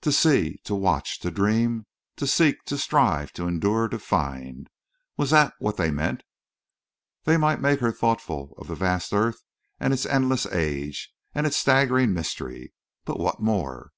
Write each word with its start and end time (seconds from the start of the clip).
To 0.00 0.10
see, 0.10 0.56
to 0.64 0.74
watch, 0.74 1.20
to 1.20 1.30
dream, 1.30 1.84
to 2.16 2.26
seek, 2.26 2.64
to 2.64 2.78
strive, 2.78 3.30
to 3.34 3.46
endure, 3.46 3.88
to 3.88 3.98
find! 3.98 4.70
Was 5.18 5.28
that 5.32 5.52
what 5.58 5.76
they 5.76 5.90
meant? 5.90 6.22
They 7.24 7.36
might 7.36 7.60
make 7.60 7.80
her 7.80 7.92
thoughtful 7.92 8.54
of 8.56 8.68
the 8.68 8.74
vast 8.74 9.12
earth, 9.12 9.42
and 9.78 9.92
its 9.92 10.06
endless 10.06 10.46
age, 10.46 11.12
and 11.34 11.46
its 11.46 11.58
staggering 11.58 12.14
mystery. 12.14 12.72
But 13.04 13.20
what 13.20 13.40
more! 13.42 13.90